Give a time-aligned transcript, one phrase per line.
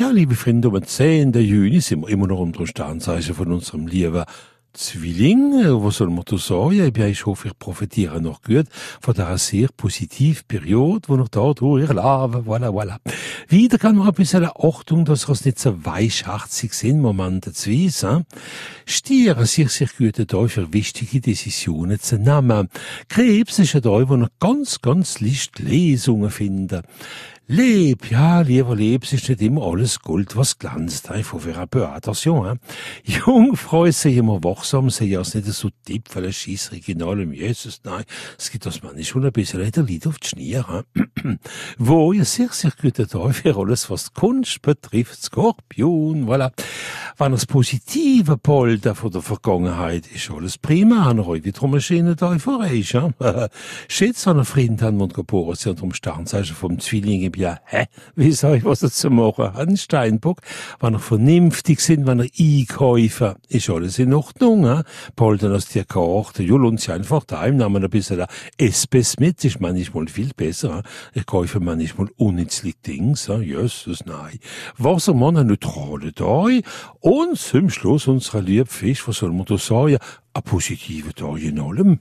[0.00, 1.34] Ja, liebe Freunde, am 10.
[1.34, 4.24] Juni sind wir immer noch unter dem Sternzeichen von unserem lieben
[4.72, 5.52] Zwilling,
[5.84, 6.90] was soll man da sagen?
[7.10, 8.64] Ich hoffe, ich profitiere noch gut
[9.02, 12.96] von dieser sehr positiven Periode, wo noch da lave, voilà, voilà.
[13.48, 18.24] Wieder kann man ein bisschen Achtung, dass wir nicht so weichherzig sind, Moment zwei, hein?
[18.86, 22.70] Stiere sich sehr gut da für wichtige Decisionen zu nehmen.
[23.08, 26.84] Krebs ist ein da, wo noch ganz, ganz leicht Lesungen finden.
[27.52, 31.10] Leb, ja, lieber Leb, es ist nicht immer alles Gold, was glänzt.
[31.10, 32.60] Einfach für ein peu attention, hein.
[33.02, 37.80] Jungfrau sind immer wachsam, sind ja nicht so tipp, weil es schießt regional im Jesus,
[37.82, 38.04] nein.
[38.38, 40.62] Es gibt das man schon ein bisschen der Lied auf die Schnee.
[41.78, 46.52] Wo ihr sehr, sehr guter Tag für alles, was Kunst betrifft, Skorpion, voilà.
[47.20, 52.16] Wenn das positive Polter von der Vergangenheit ist alles prima, haben heute wieder eine schöne
[52.16, 53.12] Tag für euch, hein.
[53.88, 57.84] Schätz an Freund haben wir geboren sind um Sternzeichen vom Zwilling ja, hä,
[58.16, 59.54] wie soll ich was dazu machen?
[59.54, 60.40] Ein Steinbock,
[60.80, 64.80] wenn er vernünftig sind, wenn er Einkäufer, ist alles in Ordnung, hä?
[65.14, 68.24] Poltern aus der ja, lohnt sich einfach daheim, nehmen ein bisschen
[68.56, 70.82] Espes mit, ist manchmal viel besser, hä?
[71.12, 73.42] Ich kaufe manchmal unnützliche Dings, hä?
[73.42, 74.38] Jesus, nein.
[74.78, 76.64] Wassermann, ein neutraler Tag,
[77.10, 79.98] und zum Schluss unserer liebe Fisch, was soll man da sagen?
[80.32, 82.00] Ein positiver Tag in allem.